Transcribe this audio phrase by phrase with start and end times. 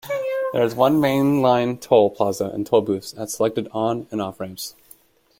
[0.53, 4.73] There is one mainline toll plaza and toll booths at selected on- and off-ramps.